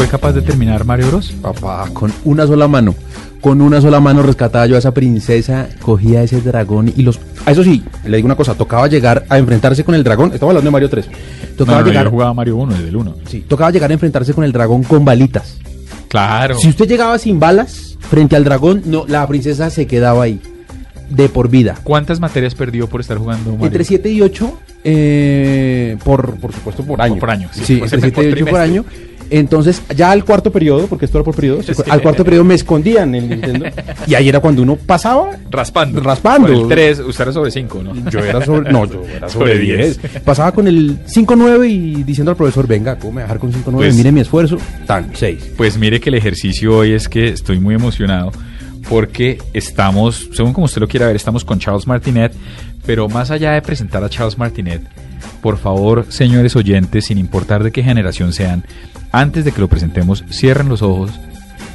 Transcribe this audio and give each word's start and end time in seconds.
fue 0.00 0.08
capaz 0.08 0.32
de 0.32 0.40
terminar 0.40 0.84
Mario 0.86 1.08
Bros? 1.08 1.30
Papá, 1.42 1.86
con 1.92 2.10
una 2.24 2.46
sola 2.46 2.66
mano. 2.68 2.94
Con 3.42 3.60
una 3.60 3.80
sola 3.82 4.00
mano 4.00 4.22
rescataba 4.22 4.66
yo 4.66 4.76
a 4.76 4.78
esa 4.78 4.92
princesa, 4.94 5.68
cogía 5.82 6.20
a 6.20 6.22
ese 6.22 6.40
dragón 6.40 6.92
y 6.94 7.02
los... 7.02 7.18
A 7.44 7.52
eso 7.52 7.62
sí, 7.64 7.82
le 8.06 8.16
digo 8.16 8.26
una 8.26 8.34
cosa, 8.34 8.54
tocaba 8.54 8.86
llegar 8.86 9.24
a 9.28 9.36
enfrentarse 9.38 9.84
con 9.84 9.94
el 9.94 10.02
dragón. 10.04 10.32
Estamos 10.32 10.52
hablando 10.52 10.68
de 10.68 10.72
Mario 10.72 10.88
3. 10.90 11.06
Tocaba 11.56 11.78
No, 11.78 11.84
no, 11.84 11.90
llegar... 11.90 12.04
yo 12.04 12.10
jugaba 12.10 12.32
Mario 12.34 12.56
1 12.56 12.72
desde 12.74 12.88
el 12.88 12.96
1. 12.96 13.14
Sí, 13.26 13.44
tocaba 13.46 13.70
llegar 13.70 13.90
a 13.90 13.94
enfrentarse 13.94 14.32
con 14.34 14.44
el 14.44 14.52
dragón 14.52 14.82
con 14.84 15.04
balitas. 15.04 15.56
Claro. 16.08 16.58
Si 16.58 16.68
usted 16.68 16.88
llegaba 16.88 17.18
sin 17.18 17.38
balas 17.38 17.96
frente 18.08 18.36
al 18.36 18.44
dragón, 18.44 18.82
no, 18.86 19.04
la 19.06 19.26
princesa 19.26 19.68
se 19.70 19.86
quedaba 19.86 20.22
ahí. 20.24 20.40
De 21.10 21.28
por 21.28 21.48
vida. 21.48 21.76
¿Cuántas 21.82 22.20
materias 22.20 22.54
perdió 22.54 22.86
por 22.88 23.00
estar 23.00 23.18
jugando 23.18 23.50
Mario? 23.52 23.66
Entre 23.66 23.84
7 23.84 24.10
y 24.10 24.20
8, 24.22 24.58
eh, 24.84 25.96
por, 26.04 26.36
por 26.36 26.52
supuesto, 26.52 26.84
por 26.84 27.02
año. 27.02 27.16
por 27.18 27.30
año, 27.30 27.48
sí, 27.52 27.62
Sí, 27.64 27.76
por 27.78 27.84
entre 27.86 28.00
semestre, 28.00 28.22
7 28.22 28.28
y 28.38 28.42
8 28.42 28.50
por 28.50 28.60
trimestre. 28.60 28.62
año. 28.62 28.84
Entonces, 29.30 29.80
ya 29.96 30.10
al 30.10 30.24
cuarto 30.24 30.50
periodo, 30.50 30.86
porque 30.88 31.04
esto 31.04 31.18
era 31.18 31.24
por 31.24 31.34
periodo, 31.36 31.62
Sí. 31.62 31.72
al 31.88 32.02
cuarto 32.02 32.24
periodo 32.24 32.44
me 32.44 32.54
escondían 32.54 33.14
en 33.14 33.24
el 33.24 33.30
Nintendo. 33.30 33.66
y 34.06 34.14
ahí 34.14 34.28
era 34.28 34.40
cuando 34.40 34.62
uno 34.62 34.76
pasaba. 34.76 35.30
Raspando. 35.50 36.00
Raspando. 36.00 36.48
El 36.48 36.68
3, 36.68 36.98
usted 37.00 37.22
era 37.22 37.32
sobre 37.32 37.50
5, 37.50 37.82
¿no? 37.82 38.10
Yo 38.10 38.18
era 38.18 38.44
sobre. 38.44 38.72
No, 38.72 38.84
yo 38.86 39.02
era 39.04 39.28
sobre 39.28 39.52
Sobre 39.54 39.58
10. 39.58 40.00
10. 40.02 40.22
Pasaba 40.24 40.52
con 40.52 40.66
el 40.66 40.98
5-9 41.06 41.68
y 41.68 42.02
diciendo 42.02 42.30
al 42.32 42.36
profesor, 42.36 42.66
venga, 42.66 42.98
¿cómo 42.98 43.12
me 43.14 43.22
dejar 43.22 43.38
con 43.38 43.52
5-9? 43.52 43.76
Pues- 43.76 43.94
Mire 43.94 44.12
mi 44.12 44.20
esfuerzo. 44.20 44.58
Tan, 44.86 45.10
6. 45.14 45.52
Pues 45.56 45.78
mire 45.78 46.00
que 46.00 46.08
el 46.10 46.16
ejercicio 46.16 46.76
hoy 46.78 46.92
es 46.92 47.08
que 47.08 47.28
estoy 47.28 47.60
muy 47.60 47.74
emocionado 47.76 48.32
porque 48.88 49.38
estamos, 49.52 50.28
según 50.32 50.52
como 50.52 50.64
usted 50.64 50.80
lo 50.80 50.88
quiera 50.88 51.06
ver, 51.06 51.14
estamos 51.16 51.44
con 51.44 51.58
Charles 51.60 51.86
Martinet, 51.86 52.32
pero 52.86 53.08
más 53.08 53.30
allá 53.30 53.52
de 53.52 53.62
presentar 53.62 54.02
a 54.02 54.08
Charles 54.08 54.36
Martinet, 54.38 54.82
por 55.42 55.58
favor, 55.58 56.06
señores 56.08 56.56
oyentes, 56.56 57.04
sin 57.06 57.18
importar 57.18 57.62
de 57.62 57.70
qué 57.72 57.82
generación 57.82 58.32
sean, 58.32 58.64
antes 59.12 59.44
de 59.44 59.52
que 59.52 59.60
lo 59.60 59.68
presentemos, 59.68 60.24
cierren 60.30 60.68
los 60.68 60.82
ojos, 60.82 61.10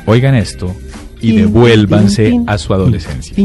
oigan 0.05 0.35
esto 0.35 0.75
y 1.21 1.37
devuélvanse 1.37 2.39
a 2.47 2.57
su 2.57 2.73
adolescencia. 2.73 3.35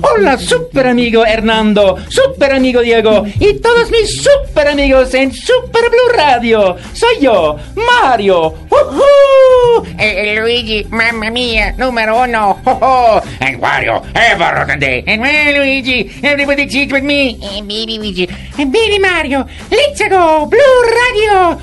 Hola, 0.00 0.38
super 0.38 0.86
amigo 0.86 1.26
Hernando, 1.26 1.96
super 2.08 2.52
amigo 2.52 2.80
Diego 2.80 3.24
y 3.38 3.54
todos 3.54 3.90
mis 3.90 4.22
super 4.22 4.68
amigos 4.68 5.12
en 5.14 5.32
Super 5.32 5.82
Blue 5.90 6.16
Radio. 6.16 6.76
Soy 6.92 7.20
yo, 7.20 7.56
Mario. 7.74 8.54
Eh, 9.98 10.36
Luigi, 10.40 10.86
mamma 10.90 11.30
mia, 11.30 11.72
número 11.78 12.22
uno. 12.22 12.58
Ho, 12.64 12.78
ho. 12.80 13.22
And 13.40 13.60
Wario, 13.60 14.02
ever 14.14 14.66
today. 14.66 15.04
And 15.06 15.20
well, 15.22 15.58
Luigi, 15.58 16.10
everybody 16.22 16.66
cheat 16.68 16.92
with 16.92 17.02
me. 17.02 17.38
And 17.42 17.66
baby 17.68 17.98
Luigi. 17.98 18.28
And 18.58 18.72
baby 18.72 18.98
Mario. 19.00 19.46
Let's 19.70 20.00
go, 20.08 20.46
Blue 20.46 20.58
Radio. 21.00 21.58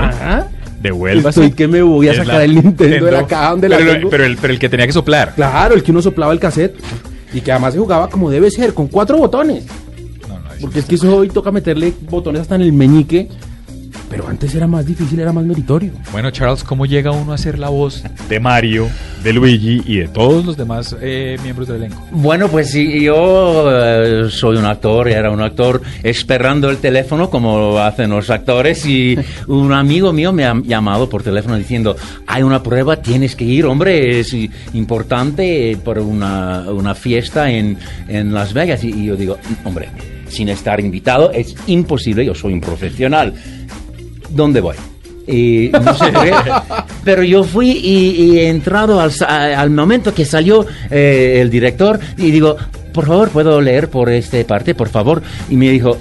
Ajá. 0.00 0.48
Devuélvase. 0.80 1.40
Estoy 1.44 1.56
que 1.56 1.68
me 1.68 1.82
voy 1.82 2.08
a 2.08 2.12
Es 2.12 2.16
sacar 2.18 2.34
la- 2.36 2.44
el 2.44 2.54
Nintendo 2.56 3.06
de 3.06 3.12
la 3.12 3.26
caja 3.26 3.50
donde 3.50 3.68
la 3.68 3.76
pero, 3.78 3.92
tengo. 3.92 4.10
pero 4.10 4.24
el, 4.24 4.36
pero 4.36 4.52
el 4.52 4.58
que 4.58 4.68
tenía 4.68 4.86
que 4.86 4.92
soplar. 4.92 5.34
Claro, 5.34 5.74
el 5.74 5.82
que 5.82 5.90
uno 5.92 6.02
soplaba 6.02 6.32
el 6.32 6.40
cassette. 6.40 6.74
Y 7.32 7.40
que 7.40 7.50
además 7.52 7.72
se 7.72 7.78
jugaba 7.78 8.08
como 8.08 8.28
debe 8.30 8.50
ser, 8.50 8.74
con 8.74 8.88
cuatro 8.88 9.16
botones. 9.16 9.64
No, 10.28 10.38
no, 10.38 10.44
Porque 10.60 10.80
es 10.80 10.84
que 10.84 10.96
eso 10.96 11.16
hoy 11.16 11.28
toca 11.28 11.50
meterle 11.50 11.92
botones 12.10 12.42
hasta 12.42 12.56
en 12.56 12.62
el 12.62 12.72
meñique. 12.72 13.28
Pero 14.12 14.28
antes 14.28 14.54
era 14.54 14.66
más 14.66 14.84
difícil, 14.84 15.18
era 15.20 15.32
más 15.32 15.42
meritorio. 15.42 15.90
Bueno, 16.12 16.30
Charles, 16.30 16.62
¿cómo 16.64 16.84
llega 16.84 17.12
uno 17.12 17.32
a 17.32 17.38
ser 17.38 17.58
la 17.58 17.70
voz 17.70 18.04
de 18.28 18.40
Mario, 18.40 18.90
de 19.24 19.32
Luigi 19.32 19.80
y 19.86 20.00
de 20.00 20.08
todos 20.08 20.44
los 20.44 20.54
demás 20.54 20.94
eh, 21.00 21.38
miembros 21.42 21.66
del 21.66 21.78
elenco? 21.78 22.06
Bueno, 22.10 22.48
pues 22.48 22.72
sí, 22.72 23.04
yo 23.04 23.70
eh, 23.72 24.26
soy 24.28 24.58
un 24.58 24.66
actor, 24.66 25.08
era 25.08 25.30
un 25.30 25.40
actor 25.40 25.80
esperando 26.02 26.68
el 26.68 26.76
teléfono 26.76 27.30
como 27.30 27.78
hacen 27.78 28.10
los 28.10 28.28
actores 28.28 28.84
y 28.84 29.16
un 29.46 29.72
amigo 29.72 30.12
mío 30.12 30.30
me 30.30 30.44
ha 30.44 30.60
llamado 30.62 31.08
por 31.08 31.22
teléfono 31.22 31.56
diciendo, 31.56 31.96
hay 32.26 32.42
una 32.42 32.62
prueba, 32.62 32.96
tienes 32.96 33.34
que 33.34 33.44
ir, 33.44 33.64
hombre, 33.64 34.20
es 34.20 34.36
importante 34.74 35.74
por 35.82 35.98
una, 35.98 36.66
una 36.70 36.94
fiesta 36.94 37.50
en, 37.50 37.78
en 38.08 38.34
Las 38.34 38.52
Vegas. 38.52 38.84
Y, 38.84 38.90
y 38.90 39.06
yo 39.06 39.16
digo, 39.16 39.38
hombre, 39.64 39.88
sin 40.28 40.50
estar 40.50 40.80
invitado 40.80 41.30
es 41.32 41.54
imposible, 41.66 42.26
yo 42.26 42.34
soy 42.34 42.52
un 42.52 42.60
profesional. 42.60 43.32
¿Dónde 44.32 44.60
voy? 44.60 44.76
Y 45.26 45.70
no 45.72 45.94
sé 45.94 46.10
qué, 46.10 46.32
pero 47.04 47.22
yo 47.22 47.44
fui 47.44 47.70
y, 47.70 48.24
y 48.24 48.38
he 48.40 48.48
entrado 48.48 49.00
al, 49.00 49.12
al 49.28 49.70
momento 49.70 50.12
que 50.12 50.24
salió 50.24 50.66
eh, 50.90 51.38
el 51.40 51.48
director 51.48 52.00
y 52.16 52.30
digo, 52.30 52.56
por 52.92 53.06
favor, 53.06 53.30
¿puedo 53.30 53.60
leer 53.60 53.88
por 53.88 54.10
esta 54.10 54.42
parte, 54.44 54.74
por 54.74 54.88
favor? 54.88 55.22
Y 55.48 55.56
me 55.56 55.70
dijo, 55.70 55.96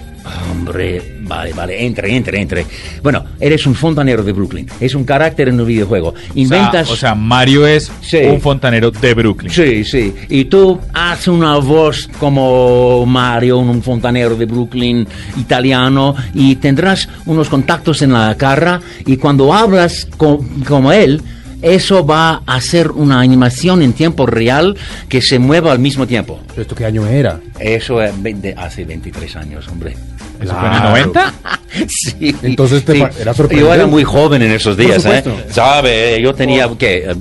hombre, 0.51 1.10
vale, 1.21 1.53
vale, 1.53 1.85
entre, 1.85 2.15
entre, 2.15 2.41
entre. 2.41 2.65
Bueno, 3.01 3.23
eres 3.39 3.65
un 3.65 3.75
fontanero 3.75 4.23
de 4.23 4.31
Brooklyn, 4.31 4.67
es 4.79 4.95
un 4.95 5.03
carácter 5.03 5.49
en 5.49 5.59
un 5.59 5.65
videojuego. 5.67 6.13
Inventas... 6.35 6.83
O 6.89 6.95
sea, 6.95 7.11
o 7.11 7.13
sea, 7.13 7.15
Mario 7.15 7.65
es 7.67 7.91
Sí. 8.01 8.17
un 8.17 8.39
fontanero 8.41 8.91
de 8.91 9.13
Brooklyn. 9.13 9.51
Sí, 9.51 9.83
sí. 9.83 10.13
Y 10.29 10.45
tú 10.45 10.79
haces 10.93 11.27
una 11.29 11.57
voz 11.57 12.09
como 12.19 13.05
Mario, 13.05 13.57
un 13.59 13.81
fontanero 13.81 14.35
de 14.35 14.45
Brooklyn 14.45 15.07
italiano, 15.37 16.15
y 16.33 16.55
tendrás 16.55 17.07
unos 17.25 17.49
contactos 17.49 18.01
en 18.01 18.13
la 18.13 18.35
cara, 18.37 18.79
y 19.05 19.17
cuando 19.17 19.53
hablas 19.53 20.07
co- 20.17 20.43
como 20.67 20.91
él, 20.91 21.21
eso 21.61 22.05
va 22.05 22.41
a 22.45 22.59
ser 22.59 22.89
una 22.91 23.19
animación 23.21 23.81
en 23.83 23.93
tiempo 23.93 24.25
real 24.25 24.75
que 25.07 25.21
se 25.21 25.37
mueva 25.37 25.71
al 25.71 25.79
mismo 25.79 26.07
tiempo. 26.07 26.39
¿Pero 26.47 26.61
esto 26.63 26.75
qué 26.75 26.85
año 26.85 27.05
era? 27.05 27.39
Eso 27.59 28.01
es 28.01 28.11
de 28.23 28.53
hace 28.57 28.83
23 28.83 29.35
años, 29.35 29.67
hombre. 29.67 29.95
¿Eso 30.41 30.53
fue 30.55 30.67
en 30.67 30.73
el 30.73 30.79
Claro. 30.79 30.89
90? 30.89 31.33
Sí. 31.87 32.35
Entonces 32.43 32.83
te 32.83 32.93
Sí. 32.95 33.01
era 33.21 33.33
sorprendente. 33.33 33.59
Yo 33.69 33.73
era 33.73 33.87
muy 33.87 34.03
joven 34.03 34.41
en 34.41 34.51
esos 34.51 34.75
días, 34.75 34.97
¿eh? 35.05 35.21
supuesto. 35.23 35.53
¿Sabe? 35.53 36.21
Yo 36.21 36.33
tenía, 36.35 36.69
¿qué? 36.77 37.09
Eh, 37.09 37.15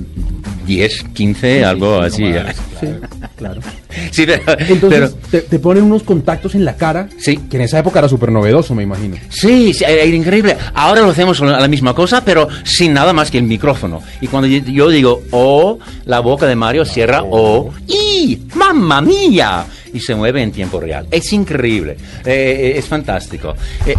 10, 0.65 1.03
15, 1.13 1.63
algo 1.65 1.99
así. 2.01 2.23
¿eh? 2.25 2.43
Sí, 2.81 2.87
claro. 3.37 3.61
Sí, 4.09 4.25
pero, 4.25 4.41
Entonces 4.57 4.79
pero- 4.89 5.09
te, 5.29 5.41
te 5.41 5.59
ponen 5.59 5.83
unos 5.83 6.01
contactos 6.01 6.55
en 6.55 6.65
la 6.65 6.75
cara. 6.75 7.07
Sí. 7.19 7.37
Que 7.49 7.57
en 7.57 7.61
esa 7.63 7.77
época 7.77 7.99
era 7.99 8.09
súper 8.09 8.31
novedoso, 8.31 8.73
me 8.73 8.81
imagino. 8.81 9.17
Sí, 9.29 9.71
sí, 9.71 9.83
era 9.87 10.03
increíble. 10.05 10.57
Ahora 10.73 11.01
lo 11.01 11.11
hacemos 11.11 11.39
la 11.41 11.59
la 11.59 11.67
misma 11.67 11.93
cosa, 11.93 12.25
pero 12.25 12.47
sin 12.63 12.91
nada 12.93 13.13
más 13.13 13.29
que 13.29 13.37
el 13.37 13.43
micrófono. 13.43 14.01
Y 14.19 14.27
cuando 14.27 14.47
yo, 14.47 14.57
yo 14.65 14.89
digo 14.89 15.21
O, 15.29 15.77
la 16.05 16.21
boca 16.21 16.47
de 16.47 16.55
Mario 16.55 16.83
cierra 16.85 17.21
O, 17.23 17.71
y 17.87 18.39
¡Mamma 18.55 18.99
mía! 19.01 19.63
Y 19.93 19.99
se 19.99 20.15
mueve 20.15 20.41
en 20.41 20.51
tiempo 20.51 20.79
real. 20.79 21.07
Es 21.11 21.31
increíble. 21.33 21.97
Eh, 22.25 22.73
eh, 22.73 22.73
es 22.77 22.85
fantástico. 22.85 23.55
Eh, 23.85 23.95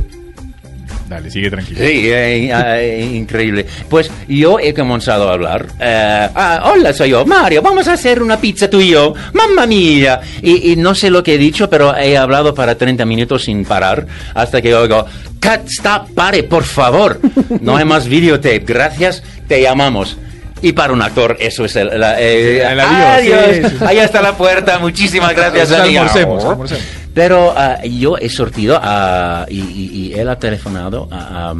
Dale, 1.08 1.30
sigue 1.30 1.50
tranquilo. 1.50 1.78
Sí, 1.78 2.08
eh, 2.10 2.50
eh, 2.50 3.10
increíble. 3.14 3.66
Pues 3.90 4.10
yo 4.28 4.58
he 4.58 4.72
comenzado 4.72 5.28
a 5.28 5.34
hablar. 5.34 5.66
Eh, 5.78 6.28
ah, 6.34 6.72
hola, 6.72 6.94
soy 6.94 7.10
yo, 7.10 7.26
Mario. 7.26 7.60
Vamos 7.60 7.86
a 7.88 7.92
hacer 7.94 8.22
una 8.22 8.40
pizza 8.40 8.70
tú 8.70 8.80
y 8.80 8.90
yo. 8.90 9.12
Mamma 9.34 9.66
mía. 9.66 10.20
Y, 10.40 10.72
y 10.72 10.76
no 10.76 10.94
sé 10.94 11.10
lo 11.10 11.22
que 11.22 11.34
he 11.34 11.38
dicho, 11.38 11.68
pero 11.68 11.94
he 11.94 12.16
hablado 12.16 12.54
para 12.54 12.76
30 12.76 13.04
minutos 13.04 13.44
sin 13.44 13.64
parar 13.66 14.06
hasta 14.32 14.62
que 14.62 14.74
oigo, 14.74 15.04
cut, 15.38 15.66
stop, 15.68 16.10
pare, 16.14 16.44
por 16.44 16.64
favor. 16.64 17.20
No 17.60 17.76
hay 17.76 17.84
más 17.84 18.08
videotape. 18.08 18.60
Gracias, 18.60 19.22
te 19.46 19.60
llamamos. 19.60 20.16
Y 20.62 20.72
para 20.72 20.92
un 20.92 21.02
actor 21.02 21.36
eso 21.40 21.64
es 21.64 21.74
el, 21.76 21.98
la- 21.98 22.20
eh, 22.20 22.62
El 22.62 22.80
adiós, 22.80 23.36
adiós. 23.40 23.70
sí, 23.70 23.76
sí. 23.78 23.84
Ahí 23.86 23.98
está 23.98 24.22
la 24.22 24.36
puerta. 24.36 24.78
Muchísimas 24.78 25.34
gracias, 25.34 25.72
amigo. 25.72 26.00
almorcemos, 26.00 26.44
almorcemos. 26.44 26.84
Pero 27.14 27.52
ah, 27.56 27.78
yo 27.84 28.16
he 28.16 28.28
sortido 28.30 28.78
ah, 28.82 29.44
y, 29.50 29.60
y- 29.60 29.90
y 29.92 30.14
él 30.14 30.28
ha 30.30 30.38
telefonado 30.38 31.08
a, 31.10 31.50
a, 31.50 31.54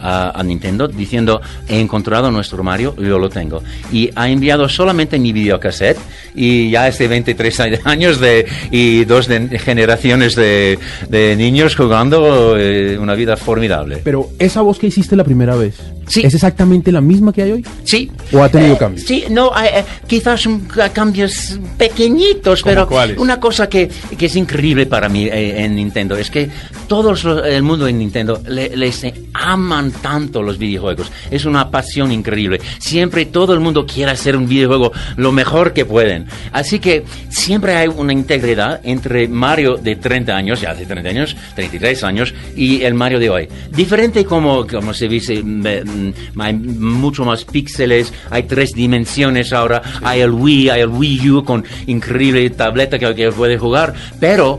a, 0.00 0.40
a 0.40 0.42
Nintendo 0.42 0.88
diciendo, 0.88 1.40
he 1.68 1.78
encontrado 1.78 2.30
nuestro 2.32 2.62
Mario, 2.64 2.96
yo 2.96 3.18
lo 3.18 3.28
tengo. 3.28 3.62
Y 3.92 4.10
ha 4.16 4.28
enviado 4.28 4.68
solamente 4.68 5.18
mi 5.18 5.32
videocassette 5.32 5.98
y 6.34 6.70
ya 6.70 6.90
de 6.90 7.06
23 7.08 7.60
años 7.84 8.18
de, 8.18 8.46
y 8.72 9.04
dos 9.04 9.28
de- 9.28 9.58
generaciones 9.60 10.34
de, 10.34 10.78
de 11.08 11.36
niños 11.36 11.76
jugando 11.76 12.56
eh, 12.58 12.98
una 12.98 13.14
vida 13.14 13.36
formidable. 13.36 13.98
Pero 14.02 14.30
esa 14.40 14.62
voz 14.62 14.78
que 14.80 14.88
hiciste 14.88 15.14
la 15.16 15.24
primera 15.24 15.54
vez, 15.54 15.76
Sí. 16.08 16.22
¿es 16.24 16.34
exactamente 16.34 16.90
la 16.90 17.00
misma 17.00 17.32
que 17.32 17.42
hay 17.42 17.52
hoy? 17.52 17.66
Sí. 17.84 18.10
¿O 18.32 18.42
ha 18.42 18.48
tenido 18.48 18.74
Eh, 18.74 18.78
cambios? 18.78 19.06
Sí, 19.06 19.24
no, 19.30 19.48
eh, 19.58 19.70
eh, 19.80 19.84
quizás 20.06 20.44
un- 20.46 20.60
ca- 20.60 20.88
cambios 20.92 21.58
pequeñitos, 21.76 22.62
¿Cómo 22.62 22.88
pero 22.88 23.20
una 23.22 23.38
cosa 23.38 23.68
que, 23.68 23.88
que 24.16 24.26
es 24.26 24.36
increíble 24.36 24.86
para 24.86 25.08
mí 25.08 25.26
eh, 25.26 25.64
en 25.64 25.76
Nintendo 25.76 26.16
es 26.16 26.30
que 26.30 26.48
todo 26.86 27.14
el 27.44 27.62
mundo 27.62 27.86
en 27.86 27.98
Nintendo 27.98 28.42
le- 28.48 28.74
les 28.76 29.02
aman 29.34 29.90
tanto 30.02 30.42
los 30.42 30.58
videojuegos. 30.58 31.10
Es 31.30 31.44
una 31.44 31.70
pasión 31.70 32.10
increíble. 32.12 32.60
Siempre 32.78 33.26
todo 33.26 33.52
el 33.54 33.60
mundo 33.60 33.86
quiere 33.86 34.10
hacer 34.12 34.36
un 34.36 34.48
videojuego 34.48 34.92
lo 35.16 35.30
mejor 35.32 35.72
que 35.72 35.84
pueden. 35.84 36.26
Así 36.52 36.78
que 36.78 37.04
siempre 37.28 37.76
hay 37.76 37.88
una 37.88 38.12
integridad 38.12 38.80
entre 38.84 39.28
Mario 39.28 39.76
de 39.76 39.96
30 39.96 40.34
años, 40.36 40.60
ya 40.60 40.70
hace 40.70 40.86
30 40.86 41.10
años, 41.10 41.36
33 41.54 42.02
años, 42.04 42.34
y 42.56 42.82
el 42.82 42.94
Mario 42.94 43.18
de 43.18 43.30
hoy. 43.30 43.48
Diferente 43.70 44.24
como, 44.24 44.66
como 44.66 44.94
se 44.94 45.08
dice, 45.08 45.42
mm, 45.42 45.60
mm, 45.60 45.97
hay 46.38 46.54
mucho 46.54 47.24
más 47.24 47.44
píxeles, 47.44 48.12
hay 48.30 48.44
tres 48.44 48.72
dimensiones 48.72 49.52
ahora, 49.52 49.82
hay 50.02 50.20
el 50.20 50.30
Wii, 50.30 50.70
hay 50.70 50.80
el 50.82 50.88
Wii 50.88 51.30
U 51.30 51.44
con 51.44 51.64
increíble 51.86 52.48
tableta 52.50 52.98
que, 52.98 53.14
que 53.14 53.30
puede 53.32 53.58
jugar, 53.58 53.94
pero 54.20 54.58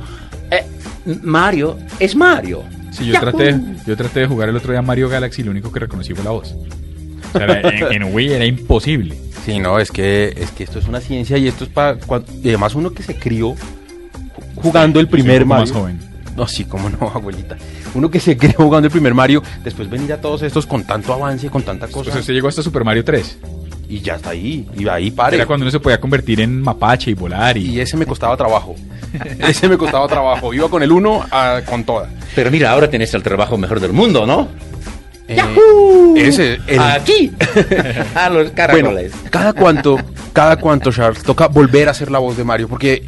eh, 0.51 0.63
Mario 1.23 1.77
es 1.99 2.15
Mario. 2.15 2.63
Sí, 2.91 3.05
yo 3.05 3.19
traté, 3.19 3.55
yo 3.85 3.95
traté 3.95 4.21
de 4.21 4.27
jugar 4.27 4.49
el 4.49 4.55
otro 4.55 4.71
día 4.71 4.81
Mario 4.81 5.07
Galaxy 5.09 5.41
y 5.41 5.45
lo 5.45 5.51
único 5.51 5.71
que 5.71 5.79
reconocí 5.79 6.13
fue 6.13 6.23
la 6.23 6.31
voz. 6.31 6.55
O 7.33 7.37
sea, 7.37 7.45
era- 7.45 7.69
en, 7.91 8.01
en 8.03 8.13
Wii 8.13 8.33
era 8.33 8.45
imposible. 8.45 9.15
Sí, 9.45 9.57
no, 9.59 9.79
es 9.79 9.91
que, 9.91 10.33
es 10.35 10.51
que 10.51 10.63
esto 10.63 10.79
es 10.79 10.87
una 10.87 10.99
ciencia 10.99 11.37
y 11.37 11.47
esto 11.47 11.63
es 11.63 11.69
para... 11.69 11.97
Y 12.43 12.49
además 12.49 12.75
uno 12.75 12.91
que 12.91 13.03
se 13.03 13.15
crió 13.15 13.51
ju- 13.53 13.57
jugando 14.55 14.99
el 14.99 15.05
Yo 15.05 15.11
soy 15.11 15.21
primer 15.21 15.43
un 15.43 15.49
poco 15.49 15.59
Mario. 15.59 15.73
más 15.73 15.81
joven. 15.81 15.99
No, 16.39 16.47
sí, 16.47 16.63
cómo 16.65 16.89
no, 16.89 17.07
abuelita. 17.13 17.57
Uno 17.93 18.09
que 18.09 18.19
se 18.19 18.37
crió 18.37 18.53
jugando 18.57 18.87
el 18.87 18.91
primer 18.91 19.13
Mario, 19.13 19.43
después 19.63 19.89
venir 19.89 20.13
a 20.13 20.21
todos 20.21 20.41
estos 20.41 20.65
con 20.65 20.83
tanto 20.85 21.13
avance, 21.13 21.49
con 21.49 21.63
tanta 21.63 21.87
cosa. 21.87 22.11
Pues 22.11 22.21
usted 22.21 22.33
llegó 22.33 22.47
hasta 22.47 22.61
Super 22.63 22.83
Mario 22.85 23.03
3. 23.03 23.37
y 23.89 23.99
ya 24.01 24.15
está 24.15 24.29
ahí, 24.29 24.67
y 24.77 24.87
ahí 24.87 25.11
pare. 25.11 25.35
Era 25.35 25.45
cuando 25.45 25.63
uno 25.65 25.71
se 25.71 25.79
podía 25.79 25.99
convertir 25.99 26.39
en 26.41 26.61
mapache 26.61 27.11
y 27.11 27.13
volar 27.15 27.57
y... 27.57 27.71
Y 27.71 27.79
ese 27.81 27.97
me 27.97 28.05
costaba 28.05 28.37
trabajo. 28.37 28.75
ese 29.39 29.67
me 29.67 29.77
costaba 29.77 30.07
trabajo. 30.07 30.53
Iba 30.53 30.69
con 30.69 30.81
el 30.83 30.91
uno 30.91 31.25
a- 31.31 31.61
con 31.65 31.83
toda. 31.83 32.09
Pero 32.35 32.51
mira, 32.51 32.71
ahora 32.71 32.89
tenés 32.89 33.13
el 33.15 33.23
trabajo 33.23 33.57
mejor 33.57 33.79
del 33.79 33.91
mundo, 33.91 34.25
¿no? 34.27 34.47
Eh, 35.27 35.37
ese, 36.17 36.57
el- 36.67 36.79
Aquí, 36.79 37.31
a 38.15 38.29
los 38.29 38.53
Bueno, 38.53 38.55
caracoles. 38.55 39.11
cada 39.29 39.53
cuánto, 39.53 39.97
cada 40.33 40.55
cuánto, 40.57 40.91
Charles, 40.91 41.21
toca 41.23 41.47
volver 41.47 41.89
a 41.89 41.93
ser 41.93 42.09
la 42.11 42.19
voz 42.19 42.37
de 42.37 42.43
Mario, 42.43 42.67
porque 42.67 43.03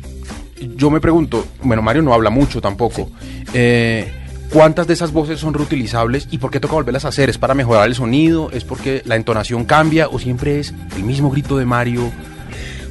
yo 0.76 0.90
me 0.90 1.00
pregunto, 1.02 1.46
bueno, 1.64 1.82
Mario 1.82 2.02
no 2.02 2.14
habla 2.14 2.30
mucho 2.30 2.62
tampoco. 2.62 3.10
eh, 3.54 4.12
¿Cuántas 4.52 4.86
de 4.86 4.94
esas 4.94 5.14
voces 5.14 5.40
son 5.40 5.54
reutilizables 5.54 6.28
y 6.30 6.38
por 6.38 6.52
qué 6.52 6.60
toca 6.60 6.74
volverlas 6.74 7.06
a 7.06 7.08
hacer? 7.08 7.30
¿Es 7.30 7.38
para 7.38 7.54
mejorar 7.54 7.88
el 7.88 7.96
sonido? 7.96 8.52
¿Es 8.52 8.66
porque 8.66 9.02
la 9.06 9.16
entonación 9.16 9.64
cambia 9.64 10.10
o 10.10 10.20
siempre 10.20 10.60
es 10.60 10.74
el 10.98 11.04
mismo 11.06 11.30
grito 11.32 11.58
de 11.58 11.66
Mario? 11.66 12.12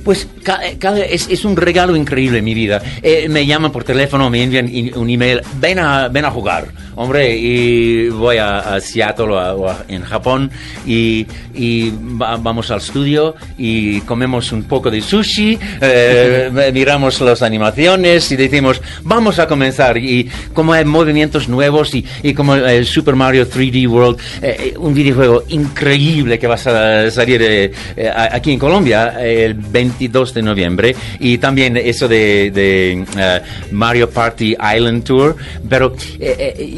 Pues 0.03 0.27
eh, 0.63 0.79
es, 1.11 1.29
es 1.29 1.45
un 1.45 1.57
regalo 1.57 1.95
increíble 1.97 2.39
en 2.39 2.45
mi 2.47 2.55
vida. 2.55 2.81
Eh, 3.03 3.29
me 3.29 3.45
llaman 3.45 3.73
por 3.73 3.85
teléfono, 3.85 4.31
me 4.31 4.43
envían 4.43 4.71
un 4.97 5.11
email, 5.11 5.43
ven 5.61 5.79
a, 5.79 6.09
ven 6.09 6.25
a 6.25 6.31
jugar, 6.31 6.69
hombre, 6.97 7.37
y 7.37 8.09
voy 8.09 8.37
a, 8.39 8.59
a 8.75 8.81
Seattle 8.81 9.27
o, 9.27 9.39
a- 9.39 9.55
o 9.55 9.69
a- 9.69 9.85
en 9.89 10.03
Japón 10.03 10.51
y, 10.87 11.27
y 11.55 11.91
va- 12.21 12.37
vamos 12.37 12.71
al 12.71 12.79
estudio 12.79 13.35
y 13.59 14.01
comemos 14.03 14.53
un 14.53 14.65
poco 14.65 14.91
de 14.91 15.01
sushi, 15.01 15.59
eh, 15.81 16.71
miramos 16.75 17.21
las 17.21 17.43
animaciones 17.43 18.31
y 18.33 18.37
decimos, 18.37 18.81
vamos 19.03 19.39
a 19.39 19.47
comenzar. 19.47 19.97
Y 19.99 20.29
como 20.53 20.73
hay 20.73 20.85
movimientos 20.85 21.49
nuevos 21.49 21.95
y, 21.95 22.05
y 22.23 22.35
como 22.35 22.55
el 22.55 22.87
Super 22.87 23.15
Mario 23.17 23.49
3D 23.49 23.89
World, 23.89 24.19
eh, 24.43 24.75
un 24.79 24.95
videojuego 24.95 25.45
increíble 25.49 26.39
que 26.39 26.47
va 26.47 26.55
a 26.55 27.11
salir 27.11 27.43
eh, 27.43 27.73
eh, 27.97 28.11
aquí 28.15 28.53
en 28.53 28.59
Colombia 28.59 29.17
el 29.21 29.55
22 29.55 30.35
de 30.35 30.43
noviembre 30.43 30.95
y 31.19 31.39
también 31.39 31.77
eso 31.77 32.07
de, 32.09 32.51
de, 32.51 33.05
eh, 33.19 33.41
Mario 33.73 34.09
Party 34.11 34.57
Island 34.77 35.05
Tour 35.05 35.37
pero 35.69 35.95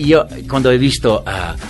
yo 0.06 0.26
cuando 0.48 0.70
he 0.70 0.78
visto 0.78 1.24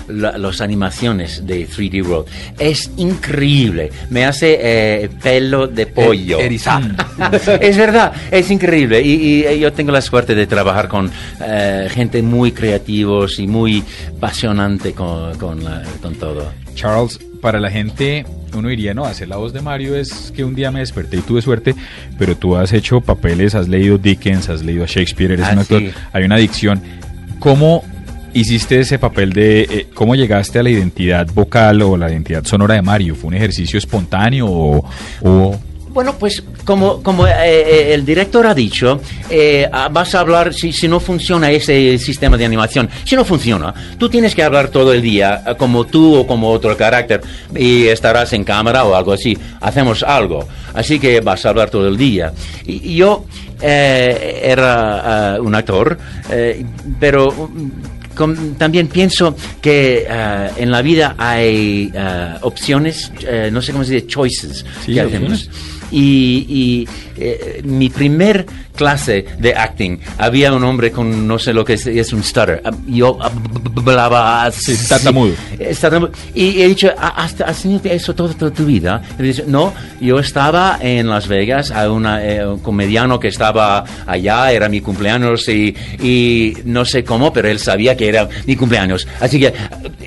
la- 0.08 0.37
las 0.38 0.61
animaciones 0.61 1.46
de 1.46 1.67
3D 1.69 2.02
World 2.06 2.26
es 2.58 2.90
increíble 2.96 3.90
me 4.11 4.25
hace 4.25 4.58
eh, 4.61 5.08
pelo 5.23 5.67
de 5.67 5.87
pollo 5.87 6.38
erizar. 6.40 6.82
es 7.61 7.76
verdad, 7.76 8.12
es 8.31 8.50
increíble. 8.50 9.00
Y, 9.02 9.46
y 9.46 9.58
yo 9.58 9.73
tengo 9.73 9.93
la 9.93 10.00
suerte 10.02 10.34
de 10.34 10.46
trabajar 10.46 10.88
con 10.88 11.11
eh, 11.40 11.88
gente 11.90 12.23
muy 12.23 12.52
creativos 12.52 13.38
y 13.38 13.46
muy 13.46 13.82
apasionante 14.17 14.93
con, 14.93 15.37
con, 15.38 15.62
la- 15.64 15.82
con 16.00 16.14
todo. 16.14 16.52
Charles, 16.75 17.19
para 17.40 17.61
la 17.61 17.70
gente, 17.70 18.25
uno 18.55 18.69
diría, 18.69 18.94
no, 18.94 19.05
hacer 19.05 19.29
la 19.29 19.37
voz 19.37 19.52
de 19.52 19.61
Mario 19.61 19.94
es 19.96 20.32
que 20.34 20.44
un 20.44 20.55
día 20.55 20.70
me 20.70 20.81
desperté 20.81 21.19
y 21.19 21.20
tuve 21.20 21.43
suerte, 21.43 21.75
pero 22.19 22.37
tú 22.37 22.56
has 22.56 22.73
hecho 22.73 23.00
papeles, 23.00 23.55
has 23.55 23.69
leído 23.69 23.99
Dickens, 23.99 24.49
has 24.49 24.62
leído 24.62 24.84
a 24.84 24.87
Shakespeare, 24.87 25.32
eres 25.34 25.46
Ah, 25.49 25.52
un 25.52 25.58
actor, 25.58 25.81
sí. 25.81 25.90
hay 26.12 26.25
una 26.25 26.37
adicción. 26.37 26.81
¿Cómo 27.40 27.84
hiciste 28.34 28.81
ese 28.81 28.99
papel 28.99 29.32
de, 29.32 29.62
eh, 29.62 29.87
cómo 29.94 30.14
llegaste 30.14 30.58
a 30.58 30.62
la 30.62 30.70
identidad 30.70 31.26
vocal 31.34 31.82
o 31.82 31.96
la 31.96 32.11
identidad 32.11 32.44
sonora 32.44 32.75
de 32.75 32.82
Mario? 32.82 33.14
¿Fue 33.14 33.29
un 33.29 33.34
ejercicio 33.34 33.79
espontáneo 33.79 34.46
o, 34.49 34.84
o- 35.23 35.61
Bueno, 35.93 36.14
pues 36.19 36.43
como, 36.64 37.02
como 37.02 37.26
eh, 37.26 37.32
eh, 37.38 37.93
el 37.94 38.06
director 38.06 38.46
ha 38.46 38.55
dicho, 38.55 38.99
eh, 39.29 39.69
vas 39.90 40.14
a 40.14 40.20
hablar 40.20 40.55
si, 40.55 40.73
si 40.73 40.88
no 40.88 41.00
funciona 41.00 41.50
ese 41.50 41.99
sistema 41.99 42.38
de 42.38 42.46
animación. 42.46 42.88
Si 43.05 43.14
no 43.14 43.26
funciona, 43.26 43.75
tú 43.99 44.08
tienes 44.08 44.34
que 44.34 44.43
hablar 44.43 44.69
todo 44.69 44.94
el 44.94 45.02
día 45.02 45.43
eh, 45.46 45.55
como 45.58 45.84
tú 45.84 46.14
o 46.17 46.26
como 46.26 46.49
otro 46.50 46.75
carácter 46.79 47.20
y 47.55 47.88
estarás 47.88 48.32
en 48.32 48.43
cámara 48.44 48.84
o 48.84 48.94
algo 48.94 49.12
así. 49.12 49.37
Hacemos 49.61 50.02
algo. 50.02 50.49
Así 50.73 50.99
que 50.99 51.20
vas 51.20 51.44
a 51.44 51.50
hablar 51.50 51.69
todo 51.69 51.87
el 51.88 51.99
día. 51.99 52.32
Y, 52.64 52.94
yo 52.96 53.26
eh, 53.61 54.40
era 54.44 55.34
ah, 55.34 55.40
un 55.43 55.55
actor, 55.55 55.99
pero... 56.99 57.50
com- 58.14 58.55
también 58.55 58.88
pienso 58.88 59.37
que 59.61 60.06
ah, 60.11 60.50
en 60.56 60.70
la 60.70 60.82
vida 60.82 61.14
hay 61.19 61.93
ah, 61.97 62.38
opciones, 62.43 63.12
eh, 63.26 63.50
no 63.53 63.61
sé 63.62 63.73
cómo 63.73 63.85
se 63.85 63.94
dice, 63.94 64.06
choices. 64.06 64.64
Sí, 64.85 64.94
que 64.94 65.00
hacemos. 65.00 65.50
Y, 65.91 66.47
y, 66.49 66.88
eh, 67.19 67.61
mi 67.64 67.91
primer 67.91 68.47
clase 68.75 69.26
de 69.38 69.55
acting 69.55 69.99
había 70.17 70.50
un 70.55 70.64
hombre 70.64 70.91
con 70.91 71.29
no 71.29 71.38
sé 71.38 71.53
lo 71.53 71.62
que 71.67 71.75
es, 71.75 71.87
es 71.87 72.14
un 72.14 72.23
stutter. 72.25 72.62
Ah, 72.64 72.70
Yo 72.87 73.19
hablaba 73.76 74.44
así. 74.44 74.75
Sí, 74.75 74.88
tartamudo. 74.88 75.35
Tartamudo. 75.79 76.12
Y 76.35 76.62
he 76.62 76.69
dicho, 76.69 76.91
"Ah, 76.97 77.12
¿has, 77.25 77.38
has 77.43 77.61
tenido 77.61 77.82
eso 77.85 78.15
toda, 78.15 78.32
toda 78.32 78.50
tu 78.50 78.65
vida? 78.65 79.03
Y 79.19 79.23
dice, 79.23 79.44
no, 79.47 79.75
yo 80.00 80.19
estaba 80.19 80.79
en 80.81 81.08
Las 81.11 81.29
Vegas, 81.29 81.70
a 81.70 81.91
una, 81.93 82.25
eh, 82.25 82.47
un 82.47 82.61
comediano 82.61 83.20
que 83.20 83.29
estaba 83.29 83.85
allá, 84.06 84.50
era 84.50 84.70
mi 84.70 84.81
cumpleaños 84.81 85.47
y, 85.50 85.76
y 86.03 86.55
no 86.65 86.87
sé 86.87 87.05
cómo, 87.05 87.35
pero 87.35 87.49
él 87.49 87.58
sabía 87.58 87.97
que 87.99 88.01
era 88.08 88.28
mi 88.46 88.56
cumpleaños. 88.56 89.06
Así 89.20 89.38
que 89.40 89.52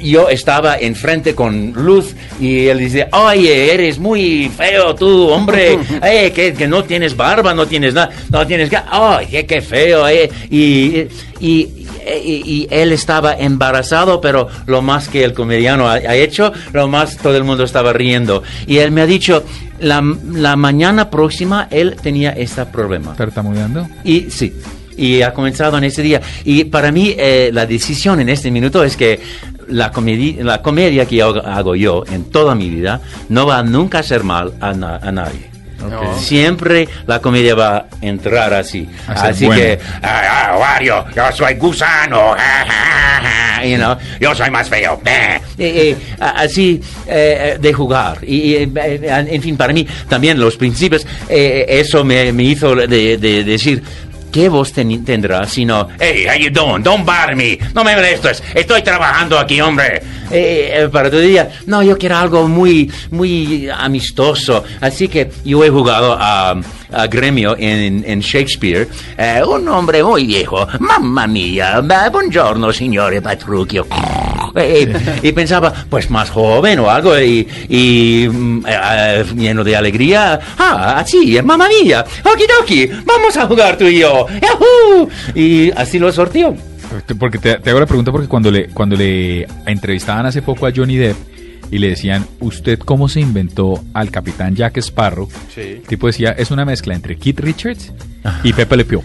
yo 0.01 0.29
estaba 0.29 0.77
enfrente 0.77 1.33
con 1.35 1.71
luz 1.73 2.15
y 2.39 2.67
él 2.67 2.79
dice, 2.79 3.07
oye, 3.11 3.73
eres 3.73 3.99
muy 3.99 4.49
feo 4.55 4.95
tú, 4.95 5.29
hombre, 5.29 5.77
eh, 6.03 6.31
que, 6.33 6.53
que 6.53 6.67
no 6.67 6.83
tienes 6.83 7.15
barba, 7.15 7.53
no 7.53 7.65
tienes 7.67 7.93
nada, 7.93 8.09
no 8.29 8.45
tienes... 8.45 8.69
¡Ay, 8.89 9.27
qué, 9.29 9.45
qué 9.45 9.61
feo! 9.61 10.07
Eh. 10.07 10.29
Y, 10.49 10.57
y, 10.59 11.07
y- 11.41 12.43
y 12.45 12.67
él 12.69 12.91
estaba 12.91 13.33
embarazado, 13.33 14.21
pero 14.21 14.47
lo 14.67 14.81
más 14.81 15.07
que 15.09 15.23
el 15.23 15.33
comediano 15.33 15.87
ha, 15.89 15.93
ha 15.95 16.15
hecho, 16.15 16.53
lo 16.73 16.87
más 16.87 17.17
todo 17.17 17.35
el 17.35 17.43
mundo 17.43 17.63
estaba 17.63 17.93
riendo. 17.93 18.43
Y 18.67 18.77
él 18.77 18.91
me 18.91 19.01
ha 19.01 19.05
dicho, 19.07 19.43
la, 19.79 20.03
la 20.33 20.55
mañana 20.55 21.09
próxima 21.09 21.67
él 21.71 21.95
tenía 22.01 22.31
este 22.31 22.65
problema. 22.67 23.15
tartamudeando? 23.15 23.87
Y 24.03 24.29
sí, 24.29 24.53
y 24.97 25.21
ha 25.21 25.33
comenzado 25.33 25.77
en 25.77 25.83
ese 25.85 26.01
día. 26.01 26.21
Y 26.43 26.65
para 26.65 26.91
mí 26.91 27.15
eh, 27.17 27.49
la 27.53 27.65
decisión 27.65 28.19
en 28.19 28.29
este 28.29 28.51
minuto 28.51 28.83
es 28.83 28.95
que 28.97 29.19
la, 29.67 29.91
comedi- 29.91 30.37
la 30.41 30.61
comedia 30.61 31.05
que 31.05 31.15
yo 31.17 31.45
hago 31.45 31.75
yo 31.75 32.03
en 32.11 32.25
toda 32.25 32.53
mi 32.55 32.69
vida 32.69 33.01
no 33.29 33.45
va 33.47 33.63
nunca 33.63 33.97
a 33.97 34.01
hacer 34.01 34.23
mal 34.23 34.53
a, 34.61 34.73
na- 34.73 34.97
a 34.97 35.11
nadie. 35.11 35.49
Ok. 35.85 36.17
Siempre 36.17 36.87
la 37.05 37.19
comedia 37.19 37.53
va 37.53 37.75
a 37.77 37.85
entrar 38.01 38.53
así. 38.53 38.87
A 39.07 39.11
Así 39.27 39.45
buena. 39.45 39.61
que, 39.61 39.79
ah, 40.01 40.49
ah, 40.53 40.57
Wario, 40.57 41.05
yo 41.15 41.31
soy 41.31 41.53
gusano. 41.55 42.33
ja, 42.37 43.63
you 43.63 43.75
know, 43.77 43.95
yo 44.19 44.33
soy 44.33 44.49
más 44.49 44.67
feo. 44.69 44.99
eh, 45.05 45.39
eh, 45.57 45.95
a- 46.19 46.41
así 46.41 46.81
eh, 47.07 47.57
de 47.59 47.73
jugar. 47.73 48.17
Y, 48.25 48.53
eh, 48.55 48.69
eh, 48.75 49.25
en 49.29 49.41
fin, 49.41 49.57
para 49.57 49.73
mí 49.73 49.85
también 50.09 50.39
los 50.39 50.55
principios, 50.57 51.05
eh, 51.29 51.65
eso 51.67 52.03
me, 52.03 52.31
me 52.31 52.43
hizo 52.43 52.73
de, 52.75 53.17
de 53.17 53.43
decir, 53.43 53.83
¿qué 54.35 54.49
voz 54.49 54.73
ten- 54.73 55.05
sino, 55.47 55.87
hey, 55.97 56.25
how 56.27 56.35
you 56.37 56.49
doing? 56.49 56.83
Don't 56.83 57.05
bother 57.05 57.37
me. 57.37 57.57
No 57.73 57.85
me 57.85 57.95
molestes. 57.95 58.43
Estoy 58.53 58.81
trabajando 58.81 59.39
aquí, 59.39 59.61
hombre. 59.61 60.01
Eh, 60.29 60.71
eh, 60.73 60.89
para 60.91 61.09
tu 61.09 61.19
día, 61.19 61.49
no, 61.67 61.81
yo 61.81 61.97
quiero 61.97 62.17
algo 62.17 62.45
muy, 62.45 62.91
muy 63.11 63.69
amistoso. 63.69 64.61
Así 64.81 65.07
que 65.07 65.31
yo 65.45 65.63
he 65.63 65.69
jugado 65.69 66.17
a, 66.19 66.53
a 66.91 67.07
Gremio 67.07 67.55
en, 67.57 68.03
en 68.05 68.19
Shakespeare. 68.19 68.89
Eh, 69.17 69.41
un 69.47 69.65
hombre 69.69 70.03
muy 70.03 70.25
viejo. 70.25 70.67
Mamma 70.79 71.27
mía. 71.27 71.81
Eh, 71.81 72.09
Buongiorno, 72.11 72.73
signore 72.73 73.21
Patrucchio. 73.21 73.87
Y 75.21 75.31
pensaba, 75.31 75.73
pues 75.89 76.09
más 76.09 76.29
joven 76.29 76.79
o 76.79 76.89
algo, 76.89 77.19
y, 77.19 77.47
y, 77.69 78.27
mm, 78.31 78.65
eh, 78.67 79.25
lleno 79.35 79.63
de 79.63 79.75
alegría. 79.75 80.39
Ah, 80.57 81.03
sí, 81.05 81.37
mamma 81.43 81.67
mía, 81.67 82.05
okidoki, 82.23 82.87
vamos 83.05 83.35
a 83.37 83.47
jugar 83.47 83.77
tú 83.77 83.85
y 83.85 83.99
yo. 83.99 84.27
¡Yahoo! 84.41 85.09
Y 85.33 85.71
así 85.71 85.99
lo 85.99 86.11
sortió. 86.11 86.55
Porque 87.19 87.37
te, 87.37 87.55
te 87.55 87.69
hago 87.69 87.79
la 87.79 87.85
pregunta 87.85 88.11
porque 88.11 88.27
cuando 88.27 88.51
le, 88.51 88.67
cuando 88.67 88.95
le 88.95 89.47
entrevistaban 89.65 90.25
hace 90.25 90.41
poco 90.41 90.65
a 90.65 90.71
Johnny 90.73 90.95
Depp 90.95 91.34
y 91.71 91.79
le 91.79 91.89
decían, 91.89 92.25
¿usted 92.39 92.77
cómo 92.79 93.09
se 93.09 93.19
inventó 93.19 93.83
al 93.93 94.11
capitán 94.11 94.55
Jack 94.55 94.77
Sparrow? 94.77 95.27
Sí. 95.53 95.61
El 95.61 95.81
tipo 95.81 96.07
decía, 96.07 96.31
es 96.31 96.51
una 96.51 96.65
mezcla 96.65 96.93
entre 96.93 97.17
Keith 97.17 97.39
Richards 97.39 97.91
y 98.43 98.53
Pepe 98.53 98.77
Le 98.77 98.85
Pew. 98.85 99.01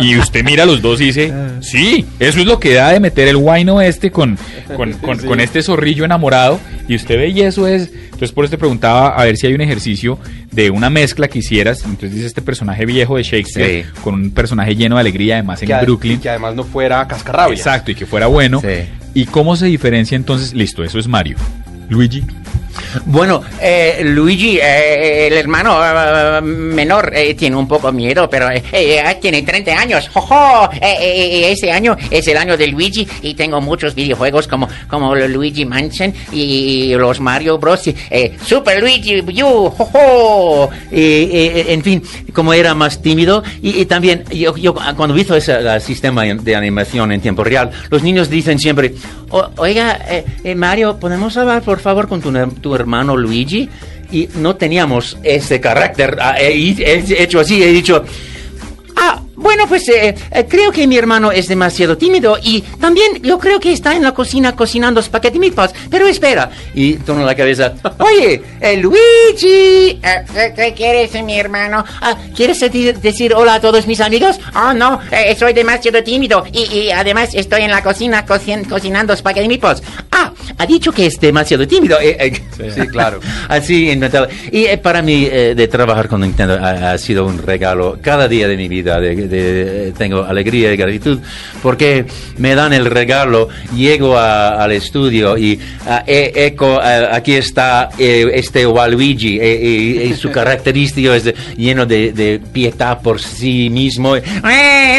y 0.00 0.16
usted 0.16 0.44
mira 0.44 0.62
a 0.62 0.66
los 0.66 0.80
dos 0.82 1.00
y 1.00 1.06
dice, 1.06 1.32
sí, 1.60 2.04
eso 2.18 2.40
es 2.40 2.46
lo 2.46 2.58
que 2.60 2.74
da 2.74 2.90
de 2.92 3.00
meter 3.00 3.28
el 3.28 3.36
guayno 3.36 3.80
este 3.80 4.10
con, 4.10 4.38
con, 4.76 4.92
con- 4.94 5.18
con 5.18 5.40
este 5.40 5.62
zorrillo 5.62 6.04
enamorado. 6.04 6.60
Y 6.88 6.96
usted 6.96 7.16
ve 7.16 7.28
y 7.28 7.40
eso 7.42 7.66
es... 7.66 7.90
Entonces 8.04 8.32
por 8.32 8.44
eso 8.44 8.52
te 8.52 8.58
preguntaba 8.58 9.08
a 9.08 9.24
ver 9.24 9.36
si 9.36 9.46
hay 9.46 9.54
un 9.54 9.60
ejercicio 9.60 10.18
de 10.52 10.70
una 10.70 10.88
mezcla 10.88 11.26
que 11.28 11.40
hicieras. 11.40 11.82
Entonces 11.84 12.12
dice 12.12 12.26
este 12.26 12.42
personaje 12.42 12.86
viejo 12.86 13.16
de 13.16 13.22
Shakespeare 13.24 13.84
Sí. 13.84 13.90
con 14.02 14.14
un 14.14 14.30
personaje 14.30 14.76
lleno 14.76 14.96
de 14.96 15.00
alegría, 15.00 15.34
además 15.34 15.60
en 15.62 15.68
Que, 15.68 15.74
Brooklyn. 15.82 16.12
y 16.14 16.18
que 16.18 16.28
además 16.30 16.54
no 16.54 16.62
fuera 16.64 17.06
cascarrabia. 17.08 17.56
Exacto, 17.56 17.90
y 17.90 17.94
que 17.96 18.06
fuera 18.06 18.26
bueno. 18.28 18.60
Sí. 18.60 18.66
¿Y 19.14 19.26
cómo 19.26 19.56
se 19.56 19.66
diferencia 19.66 20.16
entonces? 20.16 20.52
Listo, 20.52 20.82
eso 20.84 20.98
es 20.98 21.06
Mario. 21.06 21.36
Luigi. 21.88 22.24
Bueno, 23.06 23.42
eh, 23.60 24.00
Luigi, 24.04 24.58
eh, 24.60 25.26
el 25.28 25.34
hermano 25.34 25.78
eh, 25.84 26.40
menor, 26.40 27.12
eh, 27.14 27.34
tiene 27.34 27.56
un 27.56 27.66
poco 27.68 27.92
miedo, 27.92 28.28
pero 28.28 28.50
eh, 28.50 28.62
eh, 28.72 29.18
tiene 29.20 29.42
30 29.42 29.72
años. 29.78 30.08
¡Jojo! 30.12 30.70
Eh, 30.74 30.78
eh, 30.82 30.98
eh, 31.00 31.52
ese 31.52 31.70
año 31.72 31.96
es 32.10 32.26
el 32.28 32.36
año 32.36 32.56
de 32.56 32.66
Luigi 32.68 33.06
y 33.22 33.34
tengo 33.34 33.60
muchos 33.60 33.94
videojuegos 33.94 34.46
como, 34.48 34.68
como 34.88 35.14
Luigi 35.14 35.64
Mansion 35.64 36.12
y 36.32 36.94
los 36.94 37.20
Mario 37.20 37.58
Bros. 37.58 37.86
Eh, 37.86 38.36
Super 38.44 38.80
Luigi 38.80 39.20
U. 39.42 39.70
¡Jojo! 39.70 40.70
Eh, 40.90 41.28
eh, 41.32 41.66
en 41.72 41.82
fin, 41.82 42.02
como 42.32 42.52
era 42.54 42.74
más 42.74 43.00
tímido 43.02 43.42
y, 43.62 43.84
también 43.86 44.24
yo, 44.32 44.56
yo 44.56 44.74
cuando 44.96 45.16
hizo 45.18 45.36
ese 45.36 45.54
eh, 45.60 45.80
sistema 45.80 46.22
de 46.24 46.56
animación 46.56 47.12
en 47.12 47.20
tiempo 47.20 47.44
real, 47.44 47.70
los 47.90 48.02
niños 48.02 48.28
dicen 48.30 48.58
siempre, 48.58 48.94
"O- 49.30 49.50
oiga, 49.56 49.98
eh, 50.08 50.24
eh, 50.44 50.54
Mario, 50.54 50.98
¿podemos 50.98 51.36
hablar 51.36 51.62
por 51.62 51.80
favor 51.80 52.08
con 52.08 52.20
tu, 52.20 52.32
tu 52.64 52.74
hermano 52.74 53.14
Luigi? 53.14 53.68
Y 54.10 54.28
no 54.36 54.56
teníamos 54.56 55.18
ese 55.22 55.60
carácter 55.60 56.16
ah, 56.20 56.36
hecho 56.40 57.40
así, 57.40 57.62
he 57.62 57.68
dicho, 57.68 58.02
Ah, 58.96 59.20
bueno, 59.34 59.64
pues 59.68 59.88
eh, 59.88 60.14
eh, 60.30 60.46
creo 60.48 60.70
que 60.70 60.86
mi 60.86 60.96
hermano 60.96 61.32
es 61.32 61.48
demasiado 61.48 61.98
tímido 61.98 62.38
y 62.40 62.60
también 62.80 63.20
yo 63.24 63.40
creo 63.40 63.58
que 63.58 63.72
está 63.72 63.96
en 63.96 64.04
la 64.04 64.12
cocina 64.14 64.54
cocinando 64.54 65.02
spaghetti 65.02 65.40
meatballs. 65.40 65.74
Pero 65.90 66.06
espera, 66.06 66.48
y 66.74 66.94
torno 66.94 67.24
la 67.26 67.34
cabeza, 67.34 67.74
Oye, 67.98 68.40
eh, 68.60 68.76
Luigi. 68.76 69.98
Eh, 70.00 70.52
¿Qué 70.54 70.74
quieres, 70.76 71.12
mi 71.24 71.36
hermano? 71.38 71.84
Ah, 72.00 72.16
¿Quieres 72.36 72.60
decir, 73.02 73.34
hola 73.34 73.54
a 73.54 73.60
todos 73.60 73.86
mis 73.88 74.00
amigos? 74.00 74.38
Oh, 74.54 74.72
no, 74.72 75.00
eh, 75.10 75.34
soy 75.36 75.52
demasiado 75.52 76.00
tímido 76.04 76.44
y, 76.52 76.62
y 76.72 76.90
además 76.92 77.30
estoy 77.34 77.62
en 77.62 77.72
la 77.72 77.82
cocina 77.82 78.24
cocin- 78.24 78.66
cocinando 78.68 79.16
spaghetti 79.16 79.48
meatballs. 79.48 79.82
ah, 80.12 80.30
ha 80.58 80.66
dicho 80.66 80.92
que 80.92 81.06
es 81.06 81.18
demasiado 81.20 81.66
tímido. 81.66 81.98
Eh, 82.00 82.16
eh, 82.20 82.32
Sí, 82.74 82.86
claro. 82.86 83.18
Así 83.48 83.90
inventado. 83.90 84.28
Y 84.52 84.64
eh, 84.66 84.78
para 84.78 85.02
mí, 85.02 85.28
eh, 85.30 85.54
de 85.56 85.68
trabajar 85.68 86.08
con 86.08 86.20
Nintendo 86.20 86.54
ha, 86.54 86.92
ha 86.92 86.98
sido 86.98 87.26
un 87.26 87.38
regalo 87.38 87.98
cada 88.00 88.28
día 88.28 88.46
de 88.48 88.56
mi 88.56 88.68
vida. 88.68 89.00
De, 89.00 89.14
de- 89.16 89.88
eh, 89.88 89.92
tengo 89.98 90.22
alegría 90.22 90.72
y 90.72 90.76
gratitud 90.76 91.18
porque 91.62 92.04
me 92.38 92.54
dan 92.54 92.72
el 92.72 92.86
regalo. 92.86 93.48
Llego 93.74 94.16
a- 94.16 94.62
al 94.62 94.70
estudio 94.72 95.36
y 95.36 95.58
ah, 95.86 96.04
eco, 96.06 96.80
aquí 96.80 97.34
está 97.34 97.90
este 97.98 98.66
Waluigi. 98.66 99.40
y 99.40 100.14
su 100.14 100.30
característico 100.30 101.12
es 101.12 101.24
de- 101.24 101.34
lleno 101.56 101.84
de, 101.86 102.12
de 102.12 102.40
piedad 102.52 103.00
por 103.02 103.20
sí 103.20 103.68
mismo. 103.70 104.16
Eh. 104.16 104.22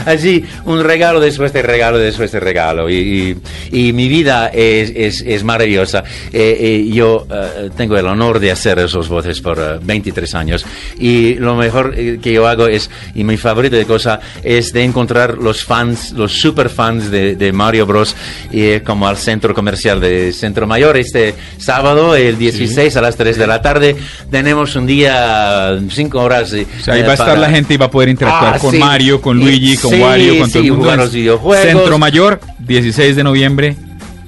Así, 0.06 0.44
un 0.66 0.84
regalo 0.84 1.20
después 1.20 1.54
de 1.54 1.62
regalo 1.62 1.98
después 1.98 2.32
de 2.32 2.40
regalo. 2.40 2.90
Y, 2.90 2.95
y- 2.96 3.38
y 3.72 3.94
mi 3.94 4.08
vida 4.08 4.48
es, 4.48 4.92
es- 4.96 5.22
es 5.22 5.44
maravillosa. 5.44 6.04
Eh, 6.32 6.58
eh, 6.60 6.90
yo 6.92 7.26
eh, 7.32 7.70
tengo 7.76 7.98
el 7.98 8.06
honor 8.08 8.40
de 8.40 8.52
hacer 8.52 8.80
esos 8.80 9.08
voces 9.10 9.42
por 9.42 9.58
eh, 9.60 9.80
23 9.82 10.34
años. 10.36 10.66
Y 11.00 11.36
lo 11.36 11.56
mejor 11.56 11.94
eh, 11.98 12.20
que 12.22 12.34
yo 12.34 12.48
hago 12.48 12.68
es, 12.68 12.90
y 13.14 13.24
mi 13.24 13.38
favorito 13.38 13.76
de 13.76 13.86
cosa, 13.86 14.20
es 14.44 14.72
de 14.74 14.84
encontrar 14.84 15.38
los 15.38 15.64
fans, 15.64 16.12
los 16.14 16.32
super 16.34 16.70
fans 16.70 17.10
de, 17.12 17.36
de 17.36 17.52
Mario 17.52 17.86
Bros. 17.86 18.16
Y, 18.52 18.62
eh, 18.62 18.82
como 18.84 19.08
al 19.08 19.18
centro 19.18 19.54
comercial 19.54 20.00
de 20.00 20.32
Centro 20.34 20.68
Mayor 20.68 20.98
este 20.98 21.34
sábado, 21.58 22.16
el 22.16 22.38
16 22.38 22.96
a 22.98 23.02
las 23.02 23.16
3 23.16 23.38
de 23.38 23.48
la 23.48 23.62
tarde. 23.62 23.96
Tenemos 24.32 24.76
un 24.76 24.86
día, 24.86 25.78
5 25.90 26.20
horas. 26.20 26.54
eh, 26.54 26.66
O 26.80 26.84
sea, 26.84 26.94
ahí 26.94 27.02
eh, 27.02 27.04
va 27.04 27.12
a 27.12 27.16
estar 27.16 27.38
la 27.38 27.50
gente 27.50 27.74
y 27.74 27.78
va 27.78 27.86
a 27.88 27.92
poder 27.92 28.10
interactuar 28.10 28.56
Ah, 28.56 28.60
con 28.60 28.72
sí. 28.72 28.78
Mario, 28.78 29.22
con 29.22 29.38
Luigi, 29.40 29.78
con 29.78 29.92
Sí, 29.92 30.00
Wario, 30.02 30.40
con 30.40 30.52
todo 30.52 30.62
sí, 30.62 30.68
el 30.68 30.74
mundo. 30.74 30.96
los 30.96 31.14
videojuegos. 31.14 31.66
Centro 31.66 31.98
Mayor, 31.98 32.40
16 32.60 32.85
de 32.94 33.24
noviembre. 33.24 33.76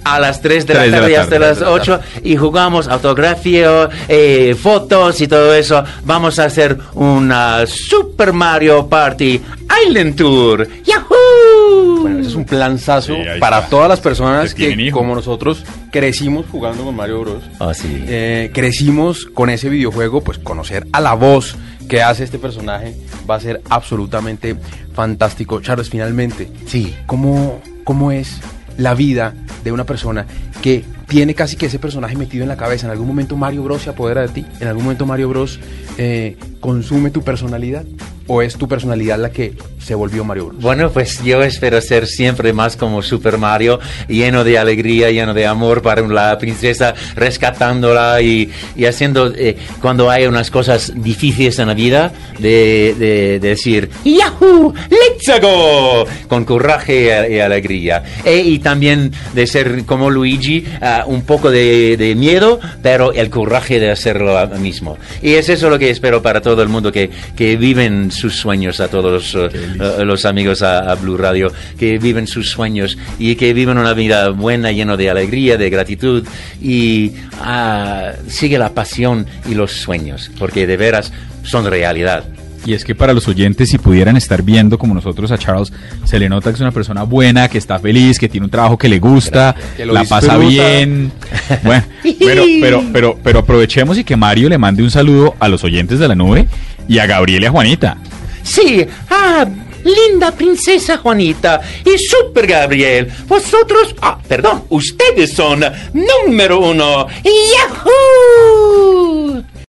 a 0.03 0.19
las 0.21 0.41
3 0.41 0.65
de 0.65 0.73
3 0.73 0.77
la 0.77 0.83
de 0.85 0.89
la 0.91 0.97
tarde 0.99 1.11
y 1.11 1.15
hasta 1.15 1.39
las 1.39 1.61
8 1.61 1.99
y 2.23 2.37
jugamos 2.37 2.87
autografía, 2.87 3.89
eh, 4.07 4.55
fotos 4.57 5.19
y 5.19 5.27
todo 5.27 5.53
eso. 5.53 5.83
Vamos 6.05 6.39
a 6.39 6.45
hacer 6.45 6.77
una 6.93 7.65
Super 7.67 8.31
Mario 8.31 8.87
Party 8.87 9.41
Island 9.85 10.15
Tour. 10.15 10.65
¡Yahoo! 10.85 12.01
Bueno, 12.01 12.19
ese 12.19 12.29
es 12.29 12.35
un 12.35 12.45
planzazo 12.45 13.15
Sí, 13.15 13.21
para 13.39 13.57
está. 13.59 13.69
todas 13.69 13.89
las 13.89 13.99
personas 13.99 14.53
que, 14.53 14.69
hijo. 14.71 14.97
como 14.99 15.13
nosotros, 15.13 15.63
crecimos 15.91 16.45
jugando 16.49 16.83
con 16.85 16.95
Mario 16.95 17.19
Bros. 17.21 17.43
Ah, 17.59 17.73
sí. 17.73 18.03
Eh, 18.07 18.49
crecimos 18.53 19.25
con 19.25 19.49
ese 19.49 19.67
videojuego, 19.67 20.21
pues 20.23 20.37
conocer 20.37 20.87
a 20.93 21.01
la 21.01 21.13
voz 21.15 21.55
que 21.87 22.01
hace 22.01 22.23
este 22.23 22.39
personaje 22.39 22.95
va 23.29 23.35
a 23.35 23.39
ser 23.39 23.61
absolutamente 23.69 24.55
fantástico. 24.93 25.61
Charles, 25.61 25.89
finalmente, 25.89 26.49
Sí. 26.65 26.95
¿cómo, 27.05 27.61
cómo 27.83 28.11
es 28.11 28.39
la 28.77 28.93
vida 28.93 29.33
de 29.63 29.71
una 29.71 29.85
persona 29.85 30.25
que 30.61 30.83
tiene 31.07 31.33
casi 31.33 31.55
que 31.55 31.67
ese 31.67 31.79
personaje 31.79 32.15
metido 32.15 32.43
en 32.43 32.49
la 32.49 32.57
cabeza? 32.57 32.87
¿En 32.87 32.91
algún 32.91 33.07
momento 33.07 33.35
Mario 33.37 33.63
Bros 33.63 33.83
se 33.83 33.89
apodera 33.89 34.21
de 34.21 34.29
ti? 34.29 34.45
¿En 34.59 34.67
algún 34.67 34.83
momento 34.83 35.05
Mario 35.05 35.29
Bros 35.29 35.59
eh, 35.97 36.37
consume 36.59 37.11
tu 37.11 37.23
personalidad? 37.23 37.85
¿O 38.27 38.41
es 38.41 38.55
tu 38.57 38.67
personalidad 38.67 39.17
la 39.19 39.31
que 39.31 39.53
se 39.83 39.95
volvió 39.95 40.23
Mario 40.23 40.47
Bros? 40.47 40.61
Bueno, 40.61 40.91
pues 40.91 41.23
yo 41.23 41.41
espero 41.43 41.79
ser 41.81 42.07
siempre 42.07 42.51
más 42.53 42.75
como 42.75 43.01
Super 43.01 43.37
Mario, 43.37 43.79
lleno 44.07 44.43
de 44.43 44.57
alegría, 44.57 45.09
lleno 45.11 45.33
de 45.33 45.45
amor 45.45 45.81
para 45.81 46.01
la 46.07 46.37
princesa, 46.37 46.93
rescatándola 47.15 48.21
y, 48.21 48.49
y 48.75 48.85
haciendo, 48.85 49.31
eh, 49.35 49.55
cuando 49.81 50.09
hay 50.09 50.25
unas 50.25 50.51
cosas 50.51 50.91
difíciles 50.95 51.57
en 51.59 51.67
la 51.67 51.73
vida, 51.73 52.11
de, 52.39 52.95
de- 52.99 53.39
de 53.39 53.49
decir, 53.49 53.89
¡Yahoo! 54.03 54.73
¡Let's 54.89 55.41
go! 55.41 56.05
Con 56.27 56.43
coraje 56.45 57.27
y, 57.31 57.39
alegría. 57.39 58.03
E- 58.25 58.39
y 58.41 58.59
también 58.59 59.11
de 59.33 59.47
ser 59.47 59.85
como 59.85 60.09
Luigi, 60.09 60.65
ah, 60.81 61.03
un 61.07 61.21
poco 61.21 61.49
de, 61.51 61.95
de 61.97 62.15
miedo, 62.15 62.59
pero 62.81 63.13
el 63.13 63.29
coraje 63.29 63.79
de 63.79 63.91
hacerlo 63.91 64.35
mismo. 64.59 64.97
Y 65.21 65.33
es 65.35 65.49
eso 65.49 65.69
lo 65.69 65.79
que 65.79 65.89
espero 65.89 66.21
para 66.21 66.41
todo 66.41 66.61
el 66.61 66.69
mundo 66.69 66.91
que, 66.91 67.09
que 67.35 67.55
viven 67.55 68.11
sus 68.17 68.35
sueños, 68.35 68.79
a 68.79 68.87
todos 68.89 69.33
los, 69.33 69.35
eh, 69.35 69.49
eh, 69.79 70.05
los 70.05 70.25
amigos 70.25 70.61
a, 70.61 70.91
a 70.91 70.95
Blue 70.95 71.17
Radio, 71.17 71.51
que 71.79 71.97
viven 71.97 72.27
sus 72.27 72.49
sueños 72.49 72.97
y 73.17 73.35
que 73.35 73.53
viven 73.53 73.77
una 73.77 73.93
vida 73.93 74.29
buena, 74.29 74.71
llena 74.71 74.97
de 74.97 75.09
alegría, 75.09 75.57
de 75.57 75.69
gratitud 75.69 76.27
y 76.61 77.13
ah, 77.39 78.13
sigue 78.27 78.57
la 78.57 78.73
pasión 78.73 79.25
y 79.49 79.55
los 79.55 79.71
sueños, 79.71 80.31
porque 80.37 80.67
de 80.67 80.77
veras 80.77 81.13
son 81.43 81.65
realidad. 81.65 82.25
Y 82.65 82.73
es 82.73 82.83
que 82.83 82.95
para 82.95 83.13
los 83.13 83.27
oyentes, 83.27 83.69
si 83.69 83.77
pudieran 83.77 84.17
estar 84.17 84.41
viendo 84.41 84.77
como 84.77 84.93
nosotros 84.93 85.31
a 85.31 85.37
Charles, 85.37 85.71
se 86.05 86.19
le 86.19 86.27
nota 86.27 86.49
que 86.49 86.55
es 86.55 86.61
una 86.61 86.71
persona 86.71 87.03
buena, 87.03 87.47
que 87.47 87.57
está 87.57 87.79
feliz, 87.79 88.19
que 88.19 88.27
tiene 88.27 88.45
un 88.45 88.51
trabajo 88.51 88.77
que 88.77 88.89
le 88.89 88.99
gusta, 88.99 89.55
Que 89.75 89.85
lo 89.85 89.93
la 89.93 90.03
pasa 90.03 90.37
bien. 90.37 91.11
Bueno, 91.63 91.83
pero, 92.19 92.43
pero, 92.61 92.83
pero, 92.91 93.19
pero 93.23 93.39
aprovechemos 93.39 93.97
y 93.97 94.03
que 94.03 94.15
Mario 94.15 94.49
le 94.49 94.57
mande 94.57 94.83
un 94.83 94.91
saludo 94.91 95.35
a 95.39 95.47
los 95.47 95.63
oyentes 95.63 95.99
de 95.99 96.07
la 96.07 96.15
nube 96.15 96.47
y 96.87 96.99
a 96.99 97.05
Gabriel 97.05 97.43
y 97.43 97.45
a 97.45 97.51
Juanita. 97.51 97.97
Sí, 98.43 98.85
ah, 99.09 99.45
linda 99.83 100.31
princesa 100.31 100.97
Juanita 100.97 101.61
y 101.85 101.97
Super 101.97 102.47
Gabriel, 102.47 103.09
vosotros, 103.27 103.95
ah, 104.01 104.19
perdón, 104.27 104.63
ustedes 104.69 105.33
son 105.33 105.63
número 105.93 106.59
uno. 106.59 107.07
¡Yahoo! 107.23 109.43